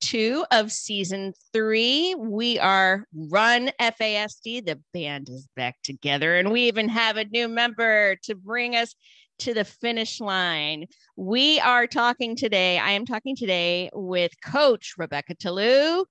[0.00, 2.14] two of season three.
[2.18, 4.66] We are Run FASD.
[4.66, 8.94] The band is back together, and we even have a new member to bring us
[9.40, 10.86] to the finish line.
[11.16, 12.78] We are talking today.
[12.78, 16.04] I am talking today with Coach Rebecca Tallou,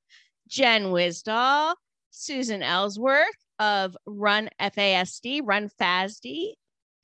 [0.47, 1.75] Jen Wisdahl,
[2.11, 3.27] Susan Ellsworth
[3.59, 6.53] of Run FASD, Run FASD,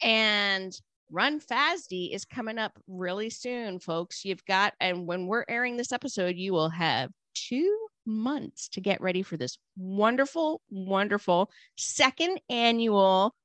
[0.02, 0.73] and
[1.11, 4.25] Run FASD is coming up really soon, folks.
[4.25, 9.01] You've got, and when we're airing this episode, you will have two months to get
[9.01, 13.35] ready for this wonderful, wonderful second annual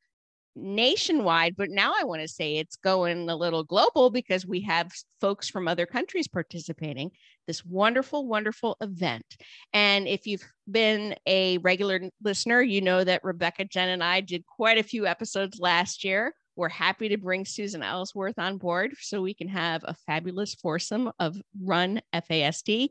[0.56, 1.56] nationwide.
[1.56, 5.48] But now I want to say it's going a little global because we have folks
[5.48, 7.10] from other countries participating.
[7.46, 9.24] This wonderful, wonderful event.
[9.72, 14.46] And if you've been a regular listener, you know that Rebecca, Jen, and I did
[14.46, 19.22] quite a few episodes last year we're happy to bring Susan Ellsworth on board so
[19.22, 22.88] we can have a fabulous foursome of Run FASD.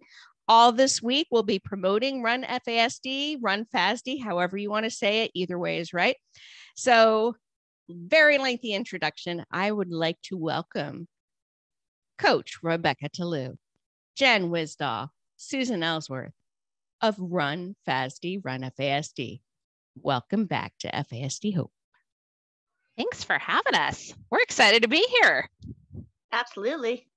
[0.48, 5.24] All this week, we'll be promoting Run FASD, Run FASD, however you want to say
[5.24, 5.32] it.
[5.36, 6.16] Either way is right.
[6.76, 7.36] So,
[7.90, 9.46] very lengthy introduction.
[9.52, 11.08] I would like to welcome
[12.18, 13.58] Coach Rebecca Tallou,
[14.16, 16.34] Jen Wisdahl, Susan Ellsworth
[17.02, 19.42] of Run FASD, Run FASD.
[19.96, 21.72] Welcome back to FASD Hope.
[23.00, 24.14] Thanks for having us.
[24.30, 25.50] We're excited to be here.
[26.34, 27.08] Absolutely.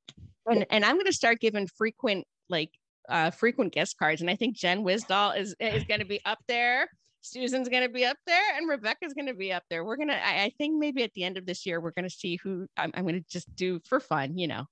[0.46, 2.70] And, and I'm going to start giving frequent, like,
[3.08, 4.20] uh, frequent guest cards.
[4.20, 6.88] And I think Jen Wisdahl is, is going to be up there.
[7.20, 9.84] Susan's going to be up there and Rebecca's going to be up there.
[9.84, 12.14] We're going to, I think maybe at the end of this year, we're going to
[12.14, 14.66] see who I'm, I'm going to just do for fun, you know,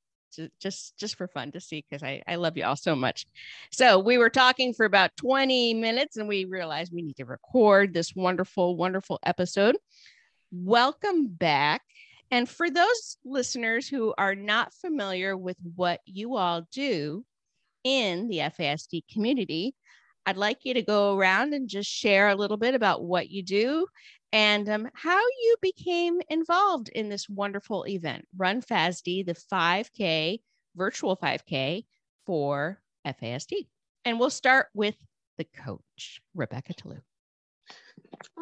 [0.61, 3.27] just just for fun to see because I, I love you all so much
[3.73, 7.93] so we were talking for about 20 minutes and we realized we need to record
[7.93, 9.77] this wonderful wonderful episode
[10.53, 11.83] Welcome back.
[12.33, 17.25] And for those listeners who are not familiar with what you all do
[17.85, 19.77] in the FASD community,
[20.27, 23.45] I'd like you to go around and just share a little bit about what you
[23.45, 23.87] do
[24.33, 30.41] and um, how you became involved in this wonderful event, Run FASD, the 5K,
[30.75, 31.85] virtual 5K
[32.27, 33.69] for FASD.
[34.05, 34.97] And we'll start with
[35.39, 37.01] the coach, Rebecca Tallou.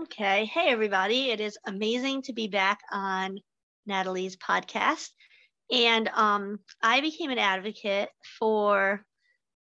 [0.03, 0.47] Okay.
[0.47, 1.31] Hey, everybody.
[1.31, 3.39] It is amazing to be back on
[3.87, 5.09] Natalie's podcast.
[5.71, 8.09] And um, I became an advocate
[8.41, 9.05] for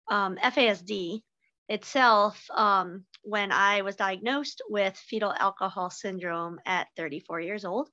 [0.09, 1.23] um, FASD
[1.69, 7.89] itself um, when I was diagnosed with fetal alcohol syndrome at 34 years old.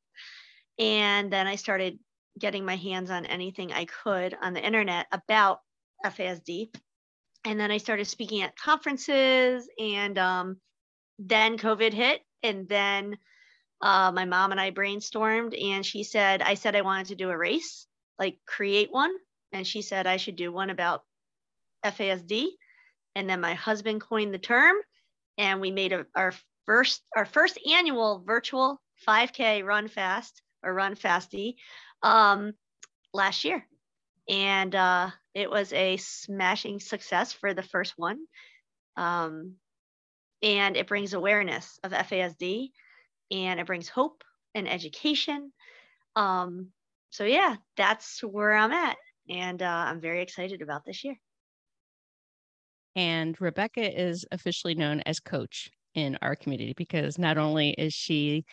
[0.77, 1.97] And then I started
[2.37, 5.59] getting my hands on anything I could on the internet about
[6.05, 6.69] FASD.
[7.45, 10.57] And then I started speaking at conferences and um,
[11.19, 13.17] then COVID hit, and then
[13.81, 17.29] uh, my mom and I brainstormed, and she said, I said I wanted to do
[17.29, 17.87] a race,
[18.19, 19.11] like create one.
[19.51, 21.03] And she said I should do one about
[21.85, 22.47] FASD.
[23.15, 24.75] And then my husband coined the term,
[25.37, 26.33] and we made a, our
[26.65, 31.55] first our first annual virtual 5K run fast or run fasty
[32.03, 32.53] um,
[33.13, 33.65] last year.
[34.27, 38.19] And uh, it was a smashing success for the first one.
[38.97, 39.55] Um,
[40.41, 42.69] and it brings awareness of FASD
[43.31, 44.23] and it brings hope
[44.53, 45.51] and education.
[46.15, 46.69] Um,
[47.09, 48.97] so yeah, that's where I'm at,
[49.29, 51.15] and uh, I'm very excited about this year.
[52.95, 58.45] And Rebecca is officially known as coach in our community because not only is she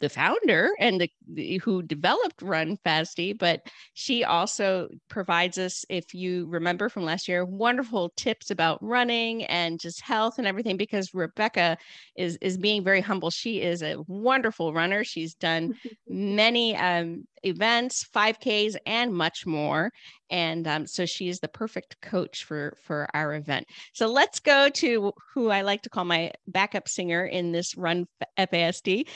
[0.00, 6.14] the founder and the, the, who developed Run Fasty, but she also provides us, if
[6.14, 10.76] you remember from last year, wonderful tips about running and just health and everything.
[10.76, 11.76] Because Rebecca
[12.16, 13.30] is is being very humble.
[13.30, 15.04] She is a wonderful runner.
[15.04, 15.74] She's done
[16.08, 19.92] many um, events, 5Ks, and much more.
[20.30, 23.66] And um, so she is the perfect coach for for our event.
[23.92, 28.06] So let's go to who I like to call my backup singer in this Run
[28.38, 29.08] FASD,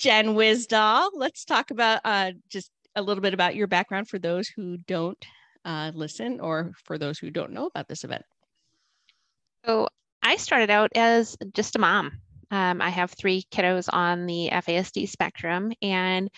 [0.00, 1.10] Jen Wisdahl.
[1.12, 5.22] Let's talk about uh, just a little bit about your background for those who don't
[5.66, 8.22] uh, listen or for those who don't know about this event.
[9.66, 9.88] So
[10.22, 12.12] I started out as just a mom.
[12.50, 16.30] Um, I have three kiddos on the FASD spectrum, and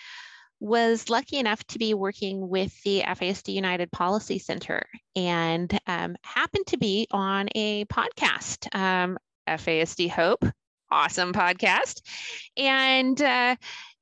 [0.59, 6.67] was lucky enough to be working with the FASD United Policy Center and um, happened
[6.67, 9.17] to be on a podcast, um,
[9.47, 10.45] FASD Hope,
[10.93, 12.01] awesome podcast.
[12.55, 13.55] And uh,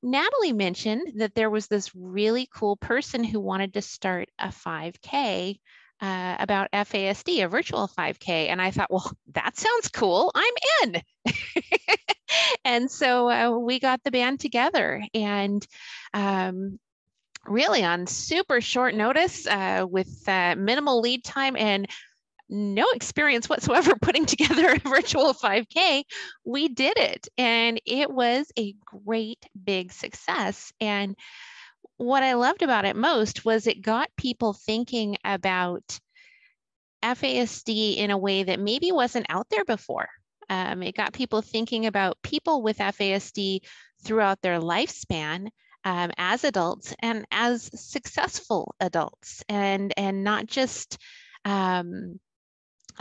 [0.04, 5.58] Natalie mentioned that there was this really cool person who wanted to start a 5K
[6.02, 8.50] uh, about FASD, a virtual 5K.
[8.50, 10.32] And I thought, well, that sounds cool.
[10.36, 10.54] I'm
[10.84, 11.02] in.
[12.66, 15.66] and so uh, we got the band together and
[16.14, 16.78] um,
[17.46, 21.88] really on super short notice uh, with uh, minimal lead time and
[22.52, 26.04] no experience whatsoever putting together a virtual 5K,
[26.46, 27.28] we did it.
[27.38, 30.72] And it was a great big success.
[30.80, 31.16] And
[31.98, 36.00] what I loved about it most was it got people thinking about
[37.04, 40.10] FASD in a way that maybe wasn't out there before.
[40.50, 43.62] Um, it got people thinking about people with FASD
[44.04, 45.48] throughout their lifespan
[45.84, 50.98] um, as adults and as successful adults, and and not just
[51.46, 52.20] um,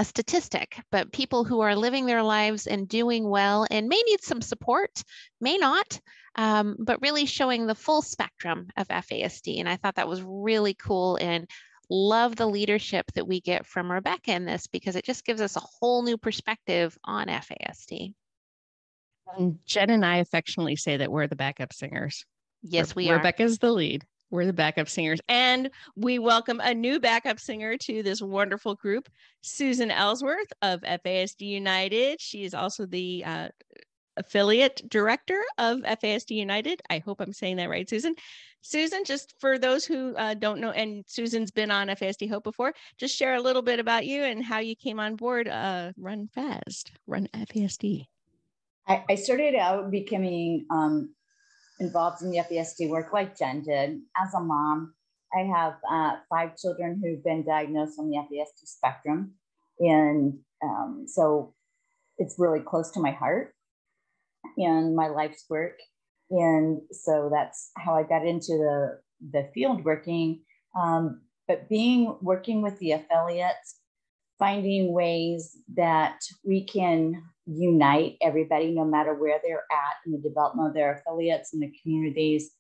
[0.01, 4.23] a statistic, but people who are living their lives and doing well and may need
[4.23, 5.05] some support,
[5.43, 6.01] may not,
[6.37, 9.61] um, but really showing the full spectrum of FASD.
[9.61, 11.47] And I thought that was really cool and
[11.91, 15.57] love the leadership that we get from Rebecca in this because it just gives us
[15.57, 18.15] a whole new perspective on FASD.
[19.37, 22.25] And Jen and I affectionately say that we're the backup singers.
[22.63, 23.17] Yes, we Rebecca's are.
[23.19, 24.05] Rebecca's the lead.
[24.31, 25.21] We're the backup singers.
[25.29, 29.09] And we welcome a new backup singer to this wonderful group,
[29.43, 32.21] Susan Ellsworth of FASD United.
[32.21, 33.49] She is also the uh,
[34.17, 36.81] affiliate director of FASD United.
[36.89, 38.15] I hope I'm saying that right, Susan.
[38.63, 42.75] Susan, just for those who uh, don't know, and Susan's been on FASD Hope before,
[42.99, 46.29] just share a little bit about you and how you came on board uh, Run
[46.29, 48.07] Fast, Run FASD.
[48.87, 51.15] I, started out becoming um,
[51.81, 54.01] involved in the FASD work like Jen did.
[54.17, 54.95] As a mom,
[55.35, 59.33] I have uh, five children who've been diagnosed on the FASD spectrum.
[59.79, 61.55] And um, so
[62.19, 63.55] it's really close to my heart
[64.57, 65.79] and my life's work.
[66.31, 69.01] And so that's how I got into the,
[69.33, 70.43] the field working.
[70.79, 73.77] Um, but being working with the affiliates,
[74.39, 80.69] finding ways that we can unite everybody, no matter where they're at in the development
[80.69, 82.51] of their affiliates and the communities.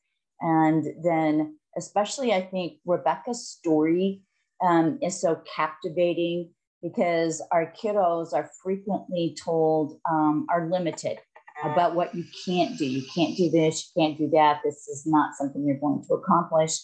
[0.40, 4.22] And then, especially, I think Rebecca's story
[4.66, 6.50] um, is so captivating
[6.82, 11.18] because our kiddos are frequently told um, are limited
[11.62, 12.86] about what you can't do.
[12.86, 14.60] You can't do this, you can't do that.
[14.64, 16.78] This is not something you're going to accomplish.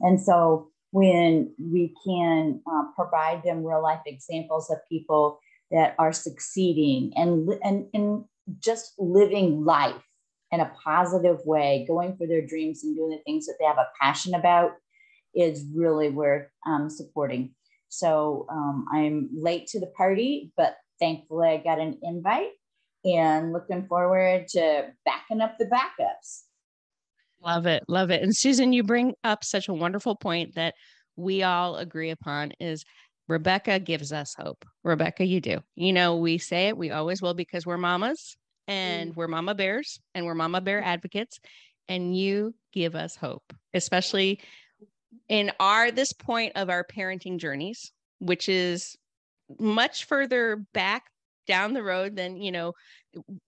[0.00, 5.38] And so, when we can uh, provide them real life examples of people
[5.72, 8.24] that are succeeding and, and, and
[8.60, 10.02] just living life
[10.50, 13.78] in a positive way, going for their dreams and doing the things that they have
[13.78, 14.72] a passion about
[15.34, 17.54] is really worth um, supporting.
[17.88, 22.50] So um, I'm late to the party, but thankfully I got an invite
[23.04, 26.42] and looking forward to backing up the backups.
[27.42, 27.82] Love it.
[27.88, 28.22] Love it.
[28.22, 30.74] And Susan, you bring up such a wonderful point that
[31.16, 32.84] we all agree upon is
[33.28, 34.64] Rebecca gives us hope.
[34.84, 35.60] Rebecca, you do.
[35.74, 38.36] You know, we say it, we always will because we're mamas
[38.68, 39.16] and mm.
[39.16, 41.40] we're mama bears and we're mama bear advocates.
[41.88, 44.40] And you give us hope, especially
[45.28, 48.96] in our this point of our parenting journeys, which is
[49.58, 51.04] much further back
[51.46, 52.72] down the road than, you know,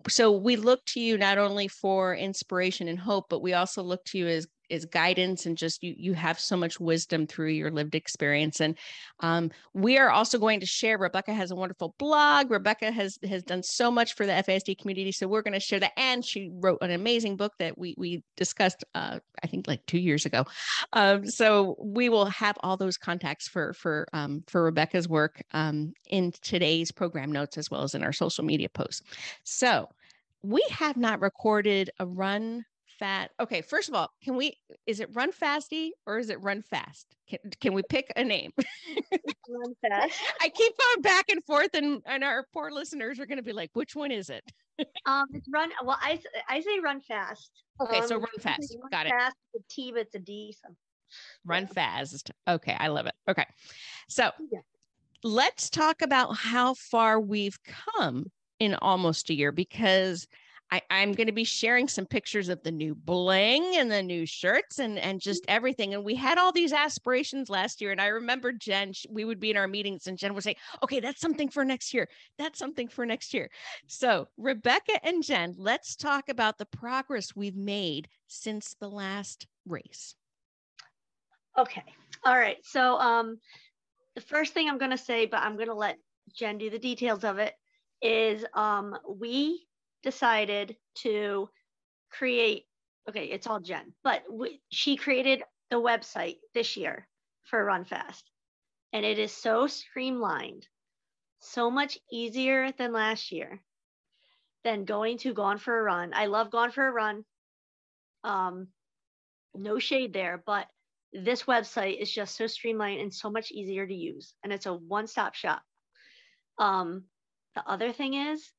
[0.09, 4.05] so we look to you not only for inspiration and hope, but we also look
[4.07, 7.71] to you as is guidance and just you you have so much wisdom through your
[7.71, 8.61] lived experience.
[8.61, 8.77] And
[9.21, 12.51] um, we are also going to share rebecca has a wonderful blog.
[12.51, 15.13] Rebecca has has done so much for the fasd community.
[15.13, 15.93] So we're going to share that.
[15.97, 19.99] And she wrote an amazing book that we we discussed uh, i think like two
[19.99, 20.45] years ago.
[20.93, 25.93] Um, so we will have all those contacts for for um, for rebecca's work um,
[26.09, 29.03] in today's program notes as well as in our social media posts.
[29.45, 29.89] So
[30.43, 32.65] we have not recorded a run
[32.99, 33.31] fat.
[33.41, 34.57] Okay, first of all, can we?
[34.87, 37.15] Is it run fasty or is it run fast?
[37.29, 38.53] Can can we pick a name?
[39.49, 40.19] run fast.
[40.41, 43.53] I keep going back and forth, and and our poor listeners are going to be
[43.53, 44.45] like, which one is it?
[45.07, 45.71] um, it's run.
[45.85, 47.51] Well, I I say run fast.
[47.81, 48.77] Okay, um, so run fast.
[48.81, 49.59] Run Got fast, it.
[49.59, 49.69] Fast.
[49.71, 50.55] T, but it's a D.
[50.63, 50.75] So.
[51.45, 52.31] Run fast.
[52.49, 53.15] Okay, I love it.
[53.29, 53.47] Okay,
[54.09, 54.61] so yeah.
[55.23, 60.27] let's talk about how far we've come in almost a year because
[60.71, 64.27] I, I'm going to be sharing some pictures of the new bling and the new
[64.27, 65.95] shirts and and just everything.
[65.95, 67.93] And we had all these aspirations last year.
[67.93, 71.01] And I remember Jen, we would be in our meetings and Jen would say, okay,
[71.01, 72.09] that's something for next year.
[72.39, 73.51] That's something for next year.
[73.87, 80.15] So Rebecca and Jen, let's talk about the progress we've made since the last race?
[81.59, 81.85] Okay.
[82.25, 82.57] All right.
[82.65, 83.39] So um,
[84.15, 85.99] the first thing I'm going to say, but I'm going to let
[86.35, 87.55] Jen do the details of it,
[88.03, 89.67] is um, we
[90.05, 91.49] decided to
[92.11, 92.65] create,
[93.09, 97.09] okay, it's all Jen, but we, she created the website this year
[97.45, 98.31] for Run Fast.
[98.93, 100.69] And it is so streamlined,
[101.41, 103.61] so much easier than last year
[104.63, 106.13] than going to Gone for a Run.
[106.15, 107.25] I love Gone for a Run.
[108.23, 108.69] Um,
[109.55, 110.67] no shade there, but
[111.13, 114.35] this website is just so streamlined and so much easier to use.
[114.43, 115.63] And it's a one stop shop.
[116.59, 117.05] Um,
[117.55, 118.51] the other thing is,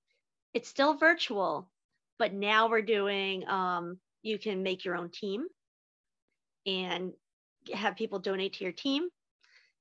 [0.56, 1.70] it's still virtual,
[2.18, 5.46] but now we're doing, um, you can make your own team
[6.66, 7.12] and
[7.74, 9.10] have people donate to your team.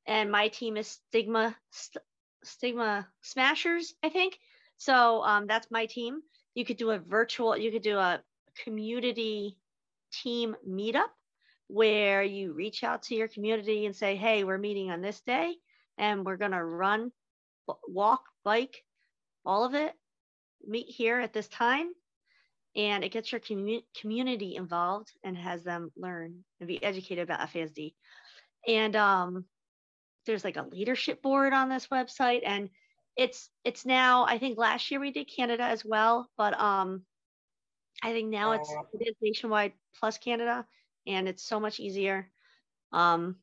[0.04, 2.02] And my team is Stigma St-
[2.42, 4.36] Stigma Smashers, I think.
[4.76, 6.20] So um, that's my team.
[6.56, 8.20] You could do a virtual, you could do a
[8.64, 9.56] community
[10.12, 11.10] team meetup
[11.68, 15.54] where you reach out to your community and say, hey, we're meeting on this day
[15.98, 17.12] and we're going to run,
[17.86, 18.82] walk, bike,
[19.46, 19.94] all of it,
[20.68, 21.88] meet here at this time.
[22.76, 27.48] And it gets your commu- community involved and has them learn and be educated about
[27.50, 27.94] FASD.
[28.66, 29.44] And um,
[30.26, 32.42] there's like a leadership board on this website.
[32.44, 32.70] And
[33.16, 37.02] it's it's now, I think last year we did Canada as well, but um,
[38.02, 40.66] I think now it's it is nationwide plus Canada
[41.06, 42.30] and it's so much easier
[42.92, 43.36] um,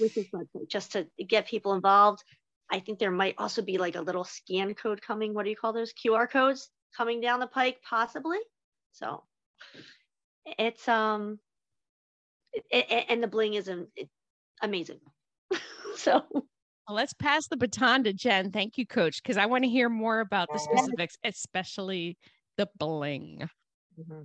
[0.00, 2.22] with this website just to get people involved.
[2.70, 5.34] I think there might also be like a little scan code coming.
[5.34, 8.38] What do you call those QR codes coming down the pike, possibly?
[8.92, 9.22] So
[10.58, 11.38] it's um,
[12.52, 13.70] it, it, and the bling is
[14.62, 15.00] amazing.
[15.96, 18.50] so well, let's pass the baton to Jen.
[18.50, 22.16] Thank you, Coach, because I want to hear more about the specifics, especially
[22.56, 23.48] the bling.
[23.98, 24.22] Mm-hmm.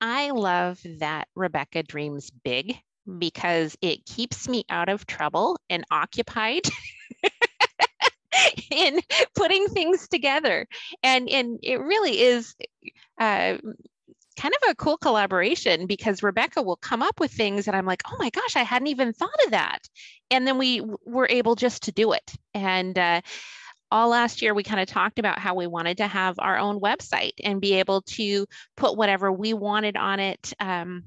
[0.00, 2.78] I love that Rebecca dreams big
[3.18, 6.62] because it keeps me out of trouble and occupied
[8.70, 9.00] in
[9.34, 10.66] putting things together.
[11.02, 12.54] And, and it really is
[13.18, 13.58] uh,
[14.40, 18.02] kind of a cool collaboration because Rebecca will come up with things and I'm like,
[18.10, 19.80] oh my gosh, I hadn't even thought of that.
[20.30, 22.32] And then we were able just to do it.
[22.54, 23.20] And uh,
[23.90, 26.80] all last year we kind of talked about how we wanted to have our own
[26.80, 31.04] website and be able to put whatever we wanted on it um,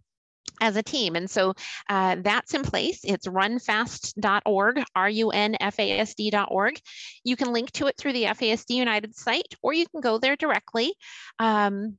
[0.62, 1.16] as a team.
[1.16, 1.54] And so
[1.90, 3.02] uh, that's in place.
[3.04, 6.80] It's runfasd.org, R-U-N-F-A-S-D.org.
[7.24, 10.36] You can link to it through the FASD United site, or you can go there
[10.36, 10.94] directly.
[11.40, 11.98] Um,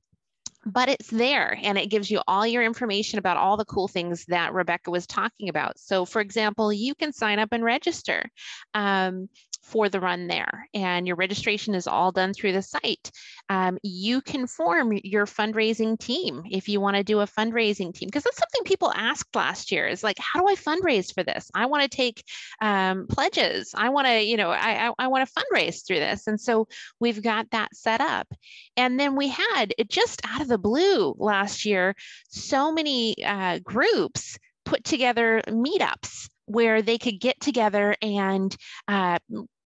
[0.67, 4.25] but it's there and it gives you all your information about all the cool things
[4.27, 5.79] that Rebecca was talking about.
[5.79, 8.31] So for example, you can sign up and register.
[8.73, 9.29] Um,
[9.65, 13.11] for the run there and your registration is all done through the site.
[13.49, 18.07] Um, you can form your fundraising team if you want to do a fundraising team
[18.07, 21.51] because that's something people asked last year is like, how do I fundraise for this?
[21.55, 22.23] I want to take
[22.61, 23.75] um, pledges.
[23.75, 26.27] I want to, you know, I, I, I want to fundraise through this.
[26.27, 26.69] And so
[27.01, 28.29] we've got that set up.
[28.77, 31.95] And then we had just out of the blue last year,
[32.29, 38.55] so many uh, groups put together meetups where they could get together and
[38.89, 39.19] uh,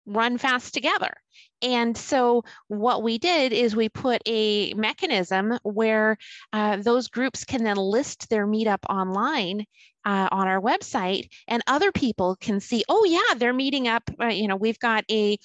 [0.07, 1.13] run fast together.
[1.61, 6.19] And so what we did is we put a mechanism where
[6.53, 9.65] uh, those groups can then list their meetup online
[10.05, 14.03] uh, on our website and other people can see, oh yeah, they're meeting up.
[14.21, 15.39] Uh, you know, we've got a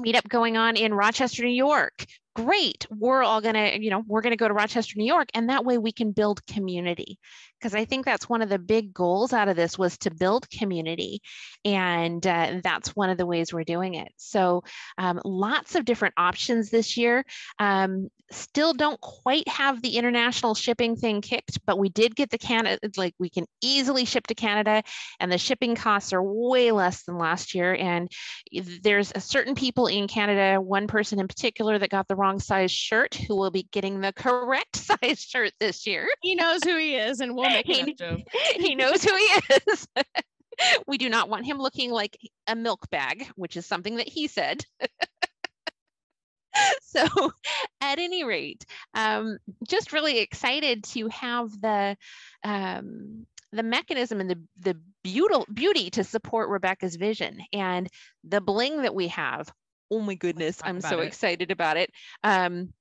[0.00, 2.04] meetup going on in Rochester, New York
[2.34, 5.28] great we're all going to you know we're going to go to rochester new york
[5.34, 7.18] and that way we can build community.
[7.58, 10.48] Because i think that's one of the big goals out of this was to build
[10.50, 11.20] community
[11.64, 14.12] and uh, that's one of the ways we're doing it.
[14.16, 14.64] So
[14.98, 17.24] um, lots of different options this year.
[17.58, 22.38] Um, still don't quite have the international shipping thing kicked but we did get the
[22.38, 24.82] canada like we can easily ship to canada
[25.20, 28.10] and the shipping costs are way less than last year and
[28.82, 32.70] there's a certain people in canada one person in particular that got the wrong size
[32.70, 36.08] shirt who will be getting the correct size shirt this year.
[36.22, 38.20] He knows who he is and we'll make he, joke.
[38.56, 39.86] he knows who he is.
[40.86, 42.16] we do not want him looking like
[42.46, 44.64] a milk bag, which is something that he said.
[46.80, 47.06] so
[47.82, 48.64] at any rate,
[48.94, 49.36] um,
[49.68, 51.94] just really excited to have the
[52.42, 57.88] um, the mechanism and the the beauty beauty to support Rebecca's vision and
[58.22, 59.52] the bling that we have
[59.94, 61.06] oh my goodness, I'm so it.
[61.06, 61.90] excited about it.
[62.24, 62.72] Um,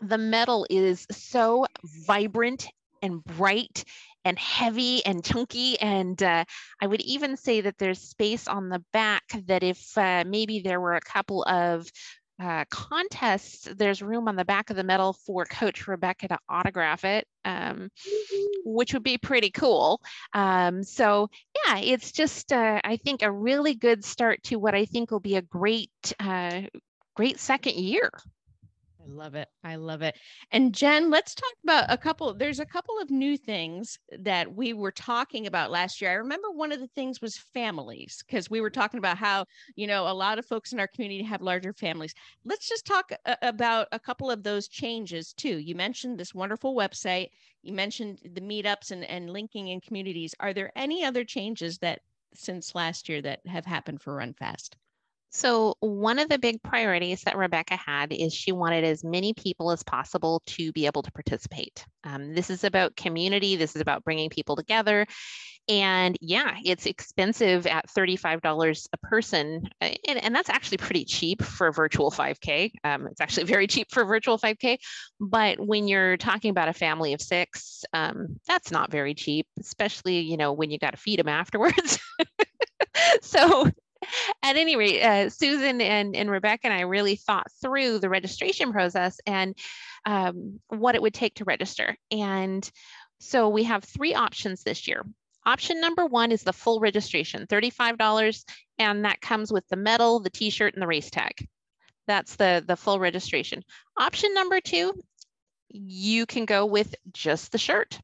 [0.00, 1.66] the metal is so
[2.06, 2.66] vibrant
[3.02, 3.84] and bright
[4.24, 5.78] and heavy and chunky.
[5.78, 6.44] And uh,
[6.80, 10.80] I would even say that there's space on the back that if uh, maybe there
[10.80, 11.86] were a couple of
[12.42, 17.04] uh, contests, there's room on the back of the medal for Coach Rebecca to autograph
[17.04, 17.90] it, um,
[18.64, 20.00] which would be pretty cool.
[20.32, 21.28] Um, so,
[21.66, 25.20] yeah, it's just, uh, I think, a really good start to what I think will
[25.20, 25.90] be a great,
[26.20, 26.62] uh,
[27.16, 28.10] great second year.
[29.04, 29.48] I love it.
[29.62, 30.16] I love it.
[30.50, 32.32] And Jen, let's talk about a couple.
[32.34, 36.10] There's a couple of new things that we were talking about last year.
[36.10, 39.44] I remember one of the things was families because we were talking about how,
[39.76, 42.14] you know, a lot of folks in our community have larger families.
[42.44, 45.58] Let's just talk a- about a couple of those changes too.
[45.58, 47.28] You mentioned this wonderful website,
[47.62, 50.34] you mentioned the meetups and, and linking in communities.
[50.40, 52.00] Are there any other changes that
[52.34, 54.76] since last year that have happened for Run Fast?
[55.36, 59.72] So, one of the big priorities that Rebecca had is she wanted as many people
[59.72, 61.84] as possible to be able to participate.
[62.04, 65.08] Um, this is about community, this is about bringing people together.
[65.68, 69.68] And yeah, it's expensive at $35 a person.
[69.80, 72.70] Uh, and, and that's actually pretty cheap for virtual 5K.
[72.84, 74.78] Um, it's actually very cheap for virtual 5K.
[75.18, 80.20] But when you're talking about a family of six, um, that's not very cheap, especially,
[80.20, 81.98] you know, when you got to feed them afterwards.
[83.22, 83.68] so
[84.42, 88.72] at any rate, uh, Susan and, and Rebecca and I really thought through the registration
[88.72, 89.56] process and
[90.04, 91.96] um, what it would take to register.
[92.10, 92.68] And
[93.20, 95.04] so we have three options this year.
[95.46, 98.44] Option number one is the full registration, $35,
[98.78, 101.46] and that comes with the medal, the t-shirt, and the race tag.
[102.06, 103.62] That's the, the full registration.
[103.98, 104.94] Option number two,
[105.68, 107.98] you can go with just the shirt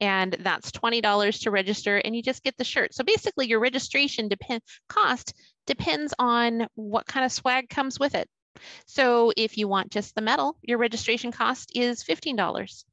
[0.00, 2.94] and that's $20 to register and you just get the shirt.
[2.94, 5.34] So basically your registration depend cost
[5.66, 8.28] depends on what kind of swag comes with it.
[8.86, 12.84] So if you want just the medal, your registration cost is $15.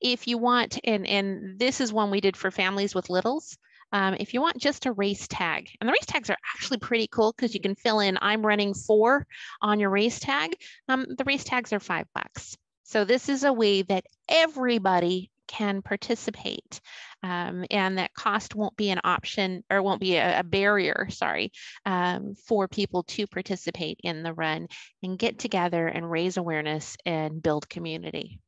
[0.00, 3.56] If you want, and, and this is one we did for families with littles,
[3.90, 7.06] um, if you want just a race tag, and the race tags are actually pretty
[7.06, 9.26] cool because you can fill in I'm running four
[9.62, 10.52] on your race tag.
[10.88, 12.56] Um, the race tags are five bucks.
[12.84, 16.80] So this is a way that everybody can participate
[17.22, 21.52] um, and that cost won't be an option or won't be a, a barrier, sorry,
[21.84, 24.68] um, for people to participate in the run
[25.02, 28.40] and get together and raise awareness and build community.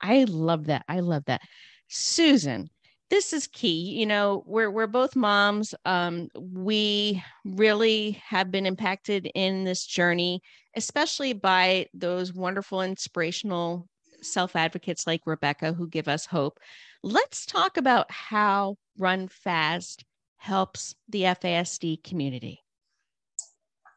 [0.00, 0.84] I love that.
[0.88, 1.40] I love that.
[1.88, 2.68] Susan,
[3.10, 3.98] this is key.
[3.98, 5.74] You know, we're we're both moms.
[5.84, 10.42] Um, we really have been impacted in this journey,
[10.76, 13.88] especially by those wonderful, inspirational
[14.22, 16.58] self advocates like Rebecca who give us hope.
[17.02, 20.04] Let's talk about how Run Fast
[20.36, 22.62] helps the FASD community.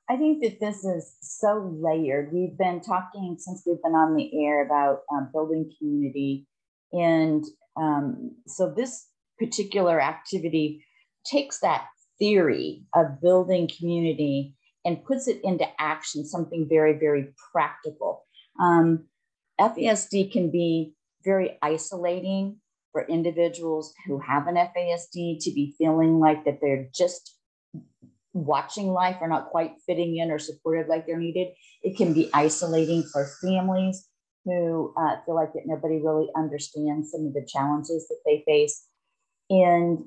[0.09, 2.31] I think that this is so layered.
[2.31, 6.45] We've been talking since we've been on the air about um, building community.
[6.93, 7.43] And
[7.75, 9.07] um, so this
[9.39, 10.85] particular activity
[11.25, 11.87] takes that
[12.19, 18.23] theory of building community and puts it into action, something very, very practical.
[18.61, 19.05] Um,
[19.59, 22.57] FASD can be very isolating
[22.91, 27.37] for individuals who have an FASD to be feeling like that they're just
[28.33, 31.47] watching life or not quite fitting in or supported like they're needed.
[31.83, 34.07] It can be isolating for families
[34.43, 38.85] who uh, feel like that nobody really understands some of the challenges that they face.
[39.49, 39.99] And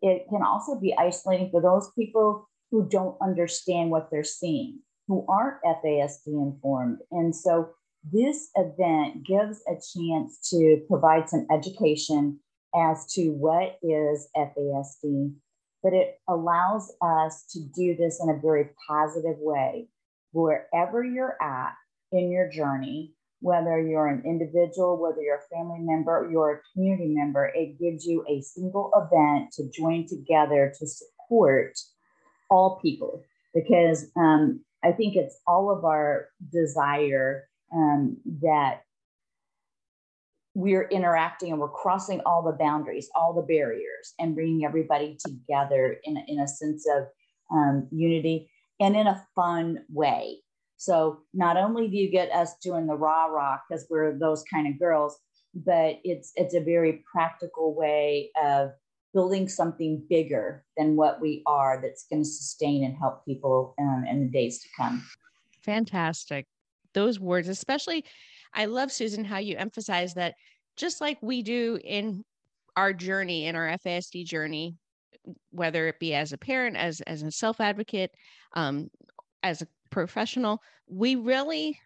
[0.00, 5.26] it can also be isolating for those people who don't understand what they're seeing, who
[5.28, 6.98] aren't FASD informed.
[7.10, 7.70] And so
[8.04, 12.38] this event gives a chance to provide some education
[12.74, 15.34] as to what is FASD,
[15.82, 19.88] but it allows us to do this in a very positive way.
[20.32, 21.74] Wherever you're at
[22.12, 27.14] in your journey, whether you're an individual, whether you're a family member, you're a community
[27.14, 31.78] member, it gives you a single event to join together to support
[32.50, 33.22] all people.
[33.54, 38.82] Because um, I think it's all of our desire um, that
[40.54, 45.98] we're interacting and we're crossing all the boundaries, all the barriers, and bringing everybody together
[46.04, 47.04] in, in a sense of
[47.52, 48.50] um, unity
[48.80, 50.38] and in a fun way.
[50.76, 54.66] So not only do you get us doing the rah rah because we're those kind
[54.66, 55.18] of girls,
[55.54, 58.70] but it's it's a very practical way of
[59.14, 64.04] building something bigger than what we are that's going to sustain and help people um,
[64.08, 65.04] in the days to come.
[65.62, 66.46] Fantastic
[66.94, 68.04] those words, especially
[68.54, 70.34] I love Susan how you emphasize that
[70.76, 72.24] just like we do in
[72.76, 74.76] our journey in our FASD journey,
[75.50, 78.12] whether it be as a parent, as as a self advocate,
[78.54, 78.88] um,
[79.42, 81.78] as a professional, we really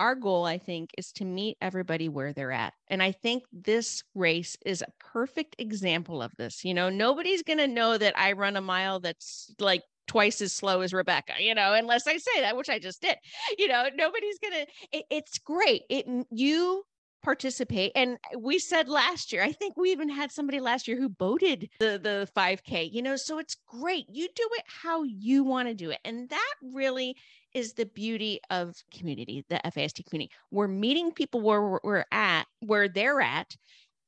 [0.00, 2.72] our goal, I think, is to meet everybody where they're at.
[2.88, 6.64] And I think this race is a perfect example of this.
[6.64, 10.52] You know, nobody's going to know that I run a mile that's like twice as
[10.52, 13.16] slow as Rebecca, you know, unless I say that, which I just did.
[13.58, 14.66] You know, nobody's gonna.
[14.92, 15.82] It, it's great.
[15.88, 16.84] It you
[17.24, 21.08] participate and we said last year i think we even had somebody last year who
[21.08, 25.66] boated the the 5k you know so it's great you do it how you want
[25.66, 27.16] to do it and that really
[27.54, 32.88] is the beauty of community the fast community we're meeting people where we're at where
[32.88, 33.56] they're at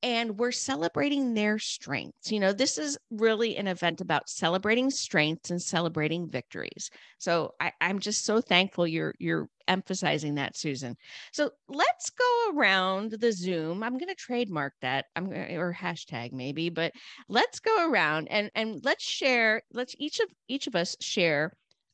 [0.03, 2.31] and we're celebrating their strengths.
[2.31, 6.91] You know, this is really an event about celebrating strengths and celebrating victories.
[7.19, 10.97] So I, am just so thankful you're you're emphasizing that, Susan.
[11.33, 13.83] So let's go around the Zoom.
[13.83, 15.07] I'm going to trademark that.
[15.17, 16.93] I'm or hashtag maybe, but
[17.29, 19.63] let's go around and and let's share.
[19.73, 21.53] Let's each of each of us share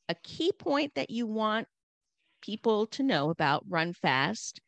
[0.09, 1.67] a key point that you want
[2.41, 4.59] people to know about Run Fast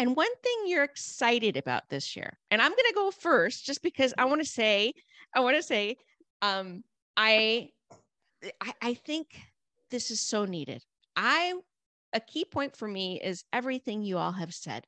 [0.00, 3.82] and one thing you're excited about this year, and I'm going to go first just
[3.82, 4.94] because I want to say,
[5.34, 5.98] I want to say,
[6.40, 6.84] um,
[7.18, 7.68] I,
[8.62, 9.26] I, I think
[9.90, 10.82] this is so needed.
[11.16, 11.52] I,
[12.14, 14.86] a key point for me is everything you all have said.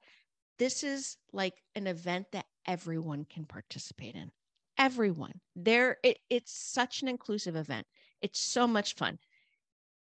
[0.59, 4.31] This is like an event that everyone can participate in.
[4.79, 7.87] Everyone there, it, it's such an inclusive event.
[8.23, 9.19] It's so much fun.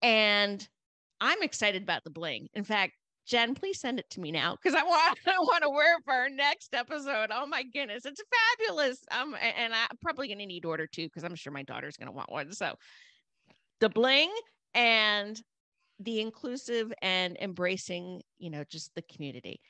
[0.02, 0.66] And
[1.20, 2.48] I'm excited about the bling.
[2.54, 2.92] In fact,
[3.30, 6.02] Jen, please send it to me now because I want I want to wear it
[6.04, 7.30] for our next episode.
[7.32, 8.20] Oh my goodness, it's
[8.58, 8.98] fabulous.
[9.12, 12.32] Um, and I'm probably gonna need order too because I'm sure my daughter's gonna want
[12.32, 12.52] one.
[12.52, 12.74] So
[13.78, 14.32] the bling
[14.74, 15.40] and
[16.00, 19.60] the inclusive and embracing, you know, just the community.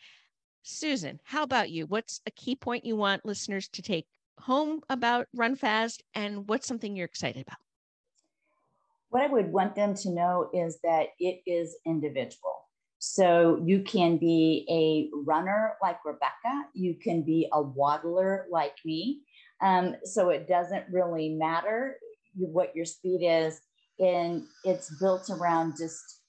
[0.62, 1.84] Susan, how about you?
[1.84, 4.06] What's a key point you want listeners to take
[4.38, 7.58] home about Run Fast, and what's something you're excited about?
[9.10, 12.59] What I would want them to know is that it is individual
[13.00, 19.22] so you can be a runner like Rebecca, you can be a waddler like me.
[19.62, 21.96] Um, so it doesn't really matter
[22.36, 23.58] what your speed is,
[23.98, 26.20] and it's built around just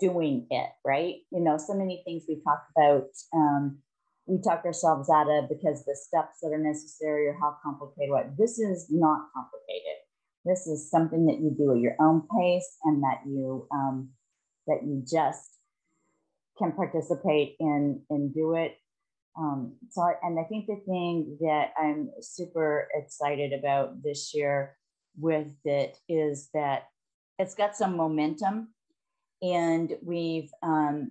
[0.00, 1.16] doing it, right?
[1.30, 3.78] You know, so many things we talk about, um,
[4.26, 8.36] we talk ourselves out of because the steps that are necessary or how complicated what
[8.38, 9.98] this is not complicated.
[10.46, 14.10] This is something that you do at your own pace and that you um,
[14.66, 15.55] that you just
[16.58, 18.76] can participate in and do it.
[19.38, 24.76] Um, so, and I think the thing that I'm super excited about this year
[25.18, 26.84] with it is that
[27.38, 28.72] it's got some momentum,
[29.42, 31.10] and we've um,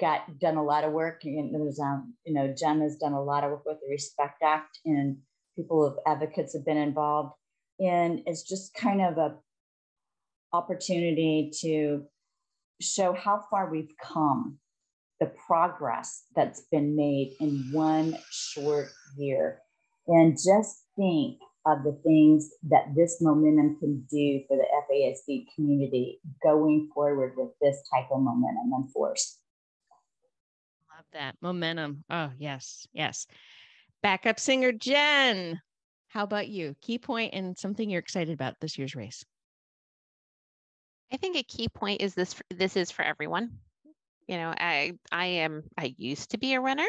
[0.00, 1.22] got done a lot of work.
[1.24, 4.42] And there's, um, you know, Jen has done a lot of work with the Respect
[4.42, 5.18] Act, and
[5.54, 7.34] people of advocates have been involved,
[7.78, 9.36] and it's just kind of a
[10.52, 12.04] opportunity to
[12.80, 14.58] show how far we've come,
[15.20, 19.60] the progress that's been made in one short year.
[20.06, 26.20] And just think of the things that this momentum can do for the FASD community
[26.42, 29.38] going forward with this type of momentum and force.
[30.94, 32.04] Love that momentum.
[32.08, 33.26] Oh, yes, yes.
[34.02, 35.60] Backup singer Jen,
[36.08, 36.76] how about you?
[36.80, 39.24] Key point and something you're excited about this year's race.
[41.12, 43.58] I think a key point is this this is for everyone.
[44.26, 46.86] You know, I I am I used to be a runner.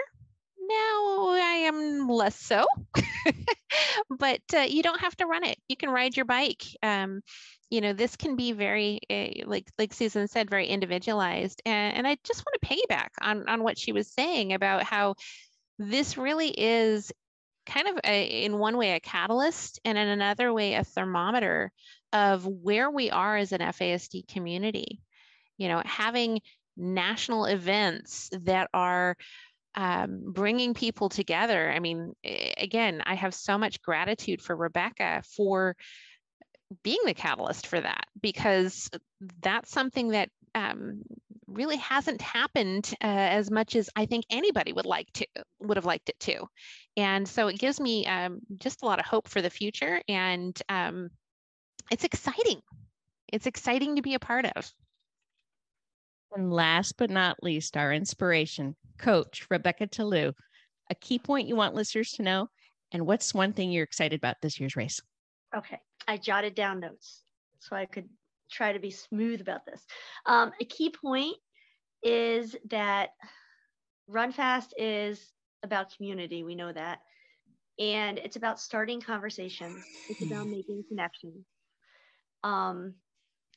[0.60, 2.66] Now I am less so.
[4.20, 5.58] but uh, you don't have to run it.
[5.68, 6.64] You can ride your bike.
[6.82, 7.22] Um,
[7.70, 11.62] you know, this can be very uh, like like Susan said, very individualized.
[11.66, 15.16] And, and I just want to piggyback on on what she was saying about how
[15.80, 17.12] this really is
[17.68, 21.72] kind of a, in one way a catalyst and in another way a thermometer
[22.14, 25.02] of where we are as an FASD community.
[25.58, 26.42] You know, having
[26.78, 29.16] national events that are
[29.76, 31.72] um, bringing people together.
[31.72, 32.14] I mean,
[32.58, 35.76] again, I have so much gratitude for Rebecca for
[36.84, 38.90] being the catalyst for that because
[39.42, 41.04] that's something that um,
[41.48, 45.28] really hasn't happened uh, as much as I think anybody would like to
[45.60, 46.48] would have liked it to,
[46.98, 50.60] and so it gives me um, just a lot of hope for the future, and
[50.68, 51.10] um,
[51.92, 52.60] it's exciting.
[53.32, 54.74] It's exciting to be a part of.
[56.34, 60.34] And last but not least, our inspiration, Coach Rebecca Tallou.
[60.90, 62.48] A key point you want listeners to know,
[62.92, 65.00] and what's one thing you're excited about this year's race?
[65.56, 67.22] Okay, I jotted down notes
[67.60, 68.10] so I could
[68.50, 69.86] try to be smooth about this.
[70.26, 71.36] Um, a key point
[72.02, 73.10] is that
[74.08, 75.32] Run Fast is
[75.68, 76.44] about community.
[76.44, 77.00] We know that.
[77.80, 81.46] And it's about starting conversations, it's about making connections.
[82.44, 82.96] Um,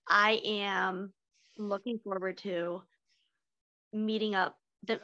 [0.07, 1.13] I am
[1.57, 2.83] looking forward to
[3.93, 5.01] meeting up the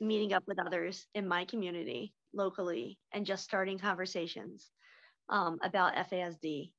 [0.00, 4.70] meeting up with others in my community locally and just starting conversations
[5.28, 6.70] um, about FASD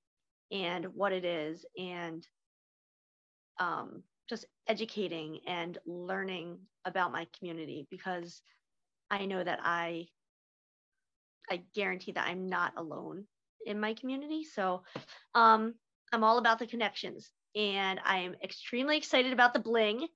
[0.51, 2.25] and what it is and
[3.59, 8.41] um, just educating and learning about my community because
[9.11, 10.07] I know that I
[11.49, 13.25] I guarantee that I'm not alone
[13.65, 14.43] in my community.
[14.43, 14.83] So
[15.33, 15.73] um,
[16.13, 20.07] I'm all about the connections and I am extremely excited about the bling.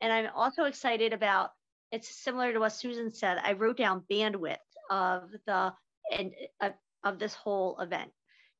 [0.00, 1.50] And I'm also excited about
[1.92, 3.38] it's similar to what Susan said.
[3.42, 4.56] I wrote down bandwidth
[4.90, 5.72] of the
[6.16, 6.70] and uh,
[7.04, 8.10] of this whole event.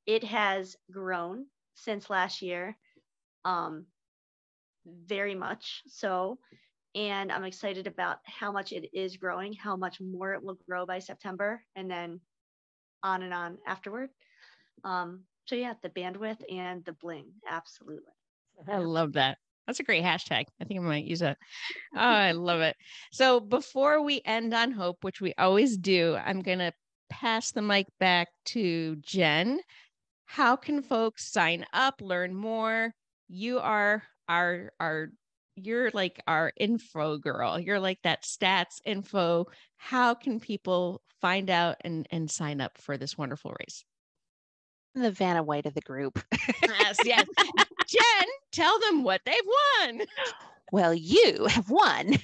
[0.07, 2.77] It has grown since last year,
[3.45, 3.87] um,
[4.87, 6.39] very much so.
[6.97, 10.87] And I'm excited about how much it is growing, how much more it will grow
[10.87, 12.21] by September, and then
[13.03, 14.09] on and on afterward.
[14.83, 18.13] Um, so yeah, the bandwidth and the bling, absolutely.
[18.67, 19.37] I love that.
[19.67, 20.45] That's a great hashtag.
[20.61, 21.37] I think I might use it.
[21.95, 22.77] Oh, I love it.
[23.13, 26.73] So before we end on hope, which we always do, I'm going to
[27.11, 29.61] pass the mic back to Jen.
[30.25, 32.95] How can folks sign up, learn more?
[33.29, 35.11] You are our our
[35.57, 37.59] you're like our info girl.
[37.59, 39.47] You're like that stats info.
[39.77, 43.85] How can people find out and and sign up for this wonderful race?
[44.95, 46.23] The Vanna White of the group.
[46.63, 47.27] yes, yes.
[47.89, 49.35] Jen, tell them what they've
[49.81, 50.03] won.
[50.73, 52.17] Well, you have won.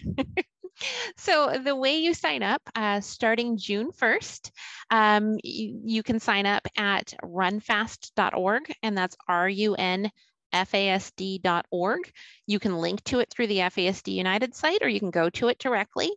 [1.17, 4.51] so the way you sign up, uh, starting June 1st,
[4.91, 10.11] um, you, you, can sign up at runfasd.org, and that's R-U-N
[10.53, 12.13] fasd.org.
[12.47, 15.49] You can link to it through the FASD United site, or you can go to
[15.49, 16.11] it directly.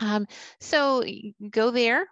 [0.00, 0.26] Um,
[0.60, 1.04] so
[1.50, 2.06] go there,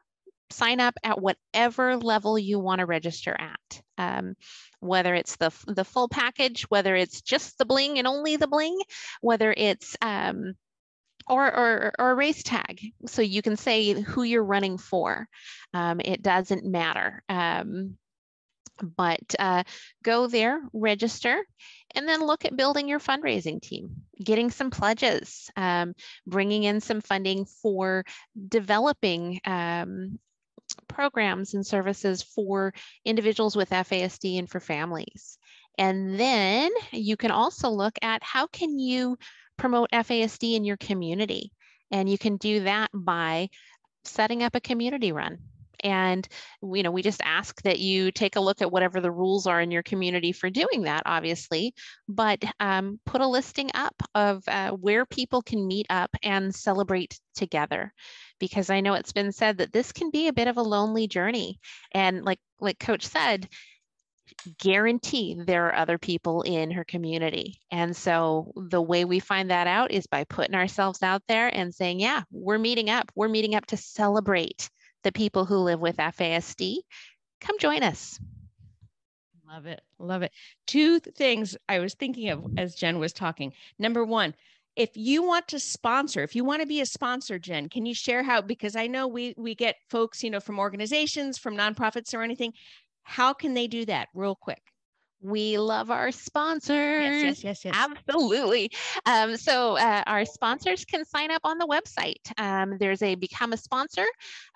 [0.51, 3.83] sign up at whatever level you want to register at.
[3.99, 4.35] Um,
[4.81, 8.79] whether it's the, the full package, whether it's just the bling and only the bling,
[9.20, 10.55] whether it's um,
[11.29, 12.81] or, or, or a race tag.
[13.07, 15.29] So you can say who you're running for.
[15.75, 17.22] Um, it doesn't matter.
[17.29, 17.96] Um,
[18.83, 19.62] but uh,
[20.03, 21.45] go there, register,
[21.95, 25.95] and then look at building your fundraising team, getting some pledges, um,
[26.27, 28.05] bringing in some funding for
[28.49, 30.19] developing um,
[30.89, 35.39] programs and services for individuals with FASD and for families.
[35.79, 39.19] And then you can also look at how can you
[39.57, 41.53] promote FASD in your community.
[41.91, 43.49] And you can do that by
[44.05, 45.39] setting up a community run
[45.81, 46.29] and
[46.62, 49.61] you know we just ask that you take a look at whatever the rules are
[49.61, 51.75] in your community for doing that obviously
[52.09, 57.19] but um, put a listing up of uh, where people can meet up and celebrate
[57.35, 57.93] together
[58.39, 61.07] because i know it's been said that this can be a bit of a lonely
[61.07, 61.59] journey
[61.93, 63.49] and like like coach said
[64.59, 67.61] guarantee there are other people in her community.
[67.71, 71.75] And so the way we find that out is by putting ourselves out there and
[71.75, 73.11] saying, yeah, we're meeting up.
[73.15, 74.71] We're meeting up to celebrate
[75.07, 76.79] the people who live with FASD.
[77.40, 78.19] Come join us.
[79.49, 79.81] Love it.
[80.01, 80.33] Love it.
[80.66, 83.53] Two things I was thinking of as Jen was talking.
[83.79, 84.35] Number one,
[84.75, 87.95] if you want to sponsor, if you want to be a sponsor, Jen, can you
[87.95, 88.42] share how?
[88.42, 92.53] Because I know we we get folks, you know, from organizations, from nonprofits or anything.
[93.05, 94.61] How can they do that real quick?
[95.22, 97.02] We love our sponsors.
[97.02, 97.74] Yes, yes, yes, yes.
[97.76, 98.70] Absolutely.
[99.07, 102.20] Um, so uh, our sponsors can sign up on the website.
[102.38, 104.07] Um, there's a become a sponsor.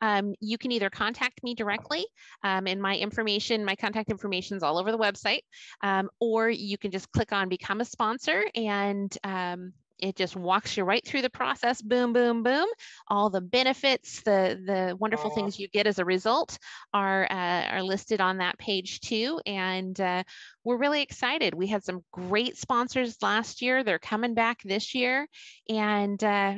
[0.02, 2.06] Um, you can either contact me directly,
[2.44, 5.40] um, and my information, my contact information is all over the website,
[5.82, 10.76] um, or you can just click on become a sponsor and um, it just walks
[10.76, 12.66] you right through the process boom boom boom.
[13.08, 16.58] All the benefits the the wonderful things you get as a result
[16.92, 20.22] are uh, are listed on that page too and uh,
[20.64, 21.54] we're really excited.
[21.54, 23.82] We had some great sponsors last year.
[23.82, 25.26] They're coming back this year
[25.68, 26.56] and uh,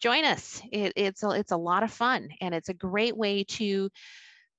[0.00, 0.60] join us.
[0.72, 3.90] It, it's a, it's a lot of fun and it's a great way to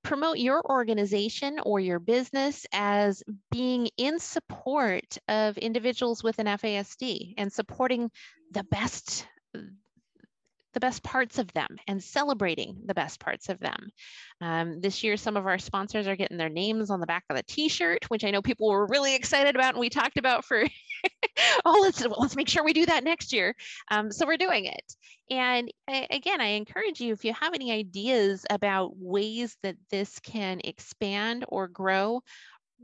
[0.07, 7.33] promote your organization or your business as being in support of individuals with an FASD
[7.37, 8.09] and supporting
[8.51, 9.27] the best
[10.73, 13.89] the best parts of them and celebrating the best parts of them.
[14.41, 17.37] Um, this year, some of our sponsors are getting their names on the back of
[17.37, 20.63] the t-shirt, which I know people were really excited about and we talked about for,
[21.65, 23.55] oh, let's, let's make sure we do that next year.
[23.89, 24.93] Um, so we're doing it.
[25.29, 30.19] And I, again, I encourage you, if you have any ideas about ways that this
[30.19, 32.21] can expand or grow,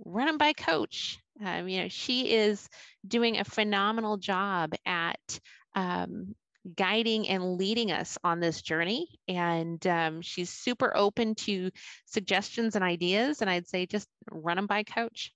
[0.06, 1.20] run them by coach.
[1.44, 2.68] Um, you know, she is
[3.08, 5.40] doing a phenomenal job at
[5.76, 6.36] um,
[6.76, 9.08] guiding and leading us on this journey.
[9.28, 11.72] And um, she's super open to
[12.06, 13.42] suggestions and ideas.
[13.42, 15.32] And I'd say just run them by coach.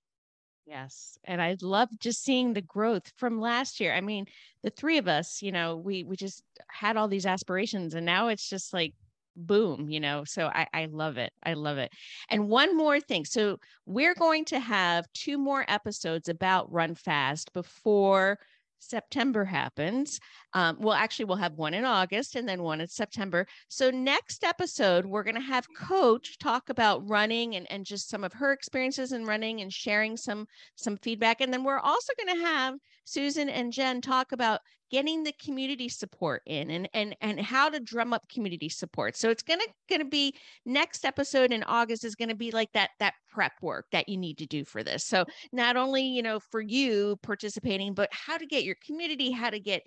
[0.66, 1.16] Yes.
[1.24, 3.94] And I love just seeing the growth from last year.
[3.94, 4.26] I mean,
[4.62, 8.28] the three of us, you know, we we just had all these aspirations and now
[8.28, 8.94] it's just like
[9.38, 11.92] boom you know so I, I love it i love it
[12.28, 17.52] and one more thing so we're going to have two more episodes about run fast
[17.52, 18.38] before
[18.78, 20.20] September happens.
[20.54, 23.46] Um, well, actually, we'll have one in August and then one in September.
[23.68, 28.24] So, next episode, we're going to have Coach talk about running and, and just some
[28.24, 31.40] of her experiences in running and sharing some some feedback.
[31.40, 35.88] And then we're also going to have Susan and Jen talk about getting the community
[35.88, 39.16] support in and and and how to drum up community support.
[39.16, 40.34] So it's gonna gonna be
[40.66, 44.38] next episode in august is gonna be like that that prep work that you need
[44.38, 45.04] to do for this.
[45.04, 49.50] So not only you know for you participating but how to get your community how
[49.50, 49.82] to get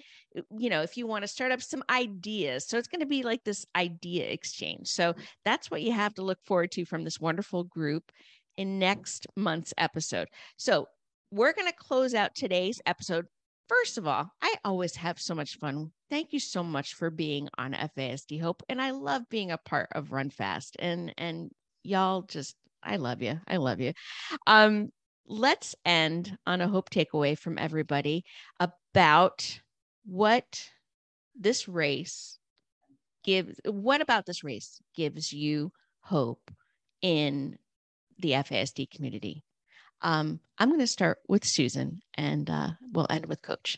[0.58, 2.68] you know if you want to start up some ideas.
[2.68, 4.88] So it's to be like this idea exchange.
[4.88, 8.12] So that's what you have to look forward to from this wonderful group
[8.58, 10.28] in next month's episode.
[10.58, 10.88] So
[11.32, 13.26] we're going to close out today's episode
[13.72, 15.92] First of all, I always have so much fun.
[16.10, 18.64] Thank you so much for being on FASD Hope.
[18.68, 20.76] And I love being a part of Run Fast.
[20.78, 23.40] And and y'all just I love you.
[23.48, 23.94] I love you.
[24.46, 24.90] Um,
[25.26, 28.26] let's end on a hope takeaway from everybody
[28.60, 29.62] about
[30.06, 30.68] what
[31.34, 32.40] this race
[33.24, 36.52] gives what about this race gives you hope
[37.02, 37.58] in
[38.20, 39.46] the FASD community?
[40.02, 43.78] Um, I'm going to start with Susan and uh, we'll end with Coach.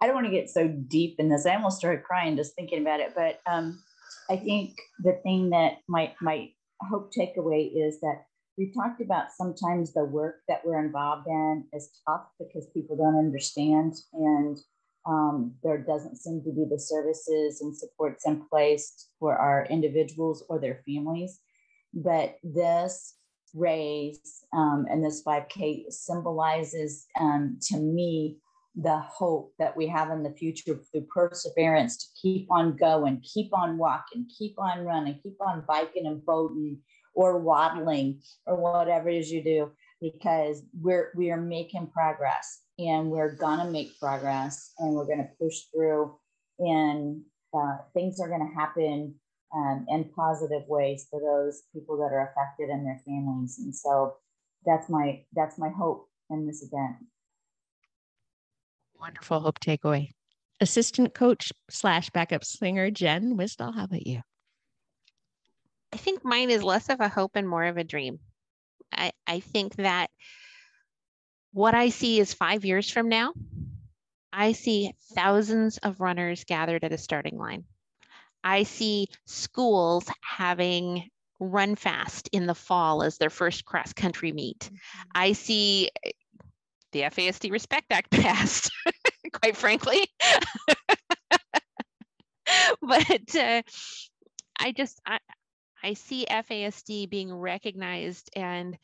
[0.00, 1.46] I don't want to get so deep in this.
[1.46, 3.12] I almost started crying just thinking about it.
[3.14, 3.82] But um,
[4.30, 6.50] I think the thing that my, my
[6.88, 8.24] hope takeaway is that
[8.56, 13.18] we talked about sometimes the work that we're involved in is tough because people don't
[13.18, 14.58] understand and
[15.06, 20.44] um, there doesn't seem to be the services and supports in place for our individuals
[20.48, 21.40] or their families.
[21.94, 23.14] But this
[23.54, 28.38] race um, and this 5K symbolizes um, to me
[28.80, 33.52] the hope that we have in the future through perseverance to keep on going, keep
[33.52, 36.78] on walking, keep on running, keep on biking and boating
[37.14, 43.10] or waddling or whatever it is you do, because we're we are making progress and
[43.10, 46.14] we're gonna make progress and we're gonna push through
[46.60, 47.20] and
[47.52, 49.14] uh, things are gonna happen
[49.54, 53.58] um, in positive ways for those people that are affected and their families.
[53.58, 54.16] And so
[54.66, 56.96] that's my that's my hope in this event.
[58.98, 60.10] Wonderful hope takeaway.
[60.60, 64.20] Assistant coach slash backup singer Jen Wisdahl, how about you?
[65.92, 68.18] I think mine is less of a hope and more of a dream.
[68.92, 70.10] I, I think that
[71.52, 73.32] what I see is five years from now,
[74.32, 77.64] I see thousands of runners gathered at a starting line.
[78.48, 84.60] I see schools having run fast in the fall as their first cross country meet.
[84.60, 84.76] Mm-hmm.
[85.14, 86.12] I see eh,
[86.92, 88.70] the FASD Respect Act passed,
[89.34, 90.08] quite frankly.
[92.80, 93.62] but uh,
[94.58, 95.18] I just, I,
[95.84, 98.78] I see FASD being recognized and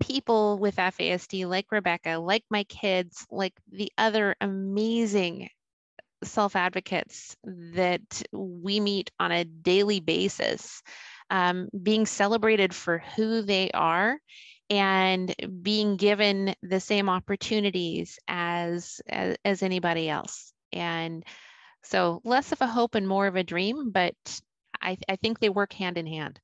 [0.00, 5.50] people with FASD like Rebecca, like my kids, like the other amazing
[6.22, 10.82] self advocates that we meet on a daily basis
[11.30, 14.18] um, being celebrated for who they are
[14.70, 20.52] and being given the same opportunities as, as, as anybody else.
[20.72, 21.24] And
[21.82, 24.14] so less of a hope and more of a dream but
[24.80, 26.40] I, I think they work hand in hand.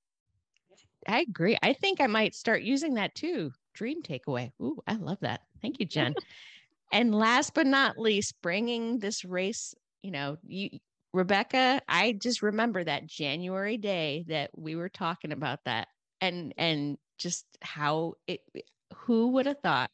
[1.07, 1.57] I agree.
[1.63, 3.53] I think i might start using that too.
[3.75, 4.53] Dream takeaway.
[4.61, 5.43] Ooh, i love that.
[5.61, 6.15] Thank you jen
[6.95, 10.71] and last but not least, bringing this race, you know, you,
[11.13, 15.89] Rebecca, I just remember that January day that we were talking about that
[16.21, 18.43] and, and just how it,
[18.95, 19.91] who would have thought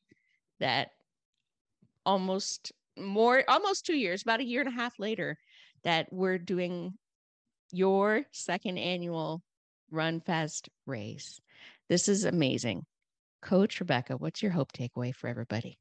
[0.61, 0.91] that
[2.05, 5.39] almost more, almost two years, about a year and a half later,
[5.85, 6.93] that we're doing
[7.73, 9.43] your second annual
[9.91, 11.41] Run Fast race.
[11.89, 12.85] This is amazing.
[13.41, 15.79] Coach Rebecca, what's your hope takeaway for everybody?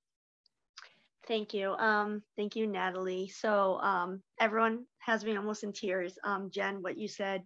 [1.29, 1.73] Thank you.
[1.73, 3.29] Um, thank you, Natalie.
[3.29, 6.17] So um, everyone has me almost in tears.
[6.25, 7.43] Um, Jen, what you said,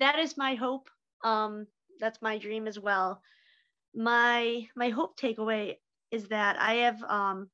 [0.00, 0.88] that is my hope.
[1.24, 1.68] Um,
[2.00, 3.22] that's my dream as well.
[3.94, 5.76] My my hope takeaway
[6.10, 7.50] is that I have um,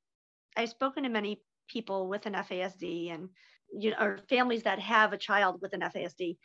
[0.57, 3.29] I've spoken to many people with an FASD and
[3.73, 6.39] you know, or families that have a child with an FASD,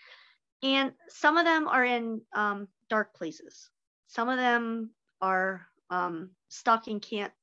[0.63, 3.70] and some of them are in um, dark places.
[4.07, 4.91] Some of them
[5.22, 5.68] are
[6.49, 7.34] stuck and can't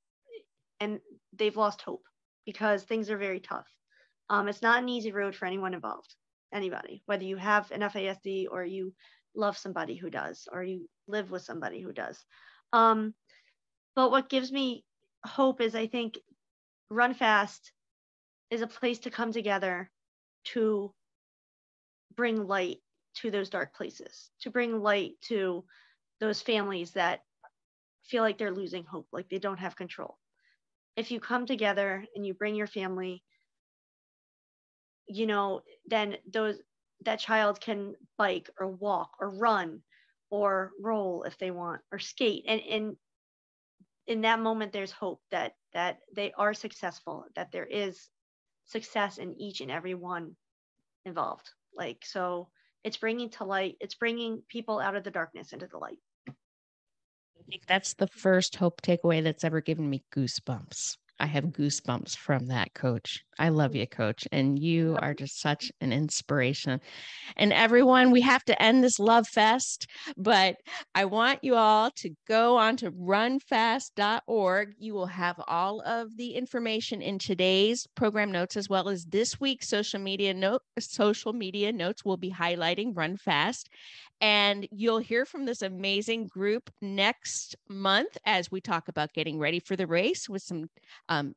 [0.80, 1.00] and
[1.36, 2.02] they've lost hope
[2.46, 3.66] because things are very tough.
[4.30, 6.14] Um, it's not an easy road for anyone involved,
[6.52, 8.94] anybody, whether you have an FASD or you
[9.34, 12.24] love somebody who does, or you live with somebody who does.
[12.72, 13.14] Um,
[13.94, 14.84] but what gives me
[15.24, 16.18] hope is I think
[16.90, 17.72] Run Fast
[18.50, 19.90] is a place to come together
[20.44, 20.92] to
[22.14, 22.78] bring light
[23.16, 25.64] to those dark places, to bring light to
[26.20, 27.20] those families that
[28.04, 30.18] feel like they're losing hope, like they don't have control.
[30.96, 33.22] If you come together and you bring your family,
[35.06, 36.58] you know, then those
[37.04, 39.82] that child can bike or walk or run
[40.30, 42.44] or roll if they want or skate.
[42.46, 42.96] And and
[44.06, 48.08] in that moment there's hope that that they are successful that there is
[48.66, 50.36] success in each and every one
[51.04, 51.50] involved.
[51.76, 52.48] Like so
[52.84, 55.98] it's bringing to light it's bringing people out of the darkness into the light
[57.48, 62.48] think that's the first hope takeaway that's ever given me goosebumps I have goosebumps from
[62.48, 63.24] that, coach.
[63.38, 63.80] I love mm.
[63.80, 64.26] you, coach.
[64.32, 66.80] And you are just such an inspiration.
[67.36, 69.86] And everyone, we have to end this love fest,
[70.16, 70.56] but
[70.94, 74.74] I want you all to go on to runfasd.org.
[74.78, 79.40] You will have all of the information in today's program notes as well as this
[79.40, 83.68] week's social media note social media notes will be highlighting Run Fast.
[84.20, 89.60] And you'll hear from this amazing group next month as we talk about getting ready
[89.60, 90.70] for the race with some
[91.08, 91.34] um,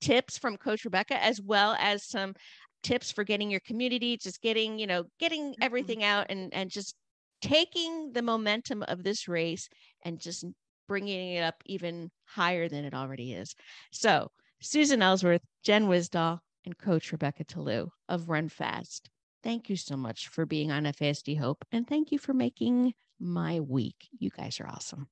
[0.00, 2.34] tips from Coach Rebecca, as well as some
[2.82, 5.62] tips for getting your community, just getting, you know, getting mm-hmm.
[5.62, 6.94] everything out and, and just
[7.42, 9.68] taking the momentum of this race
[10.04, 10.44] and just
[10.88, 13.54] bringing it up even higher than it already is.
[13.92, 14.28] So,
[14.60, 19.10] Susan Ellsworth, Jen Wisdahl, and Coach Rebecca Tallou of Run Fast.
[19.42, 23.60] Thank you so much for being on FASD Hope, and thank you for making my
[23.60, 24.08] week.
[24.18, 25.08] You guys are awesome.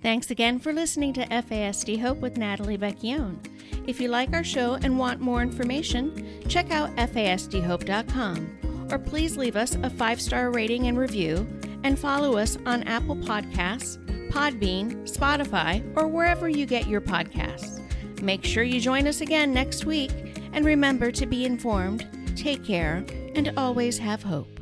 [0.00, 3.38] Thanks again for listening to FASD Hope with Natalie Vecchione.
[3.86, 9.56] If you like our show and want more information, check out FASDHope.com or please leave
[9.56, 11.46] us a five star rating and review
[11.82, 13.98] and follow us on Apple Podcasts,
[14.30, 17.80] Podbean, Spotify, or wherever you get your podcasts.
[18.22, 20.12] Make sure you join us again next week
[20.52, 24.61] and remember to be informed, take care, and always have hope.